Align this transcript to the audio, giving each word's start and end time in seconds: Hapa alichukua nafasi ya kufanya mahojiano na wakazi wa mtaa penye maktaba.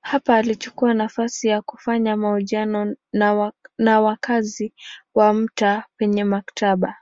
Hapa 0.00 0.36
alichukua 0.36 0.94
nafasi 0.94 1.48
ya 1.48 1.62
kufanya 1.62 2.16
mahojiano 2.16 2.94
na 3.78 4.00
wakazi 4.02 4.72
wa 5.14 5.32
mtaa 5.34 5.84
penye 5.96 6.24
maktaba. 6.24 6.94